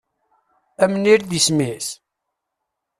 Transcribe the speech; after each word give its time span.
Amnir 0.83 1.19
i 1.23 1.27
d 1.29 1.31
isem-is? 1.39 1.87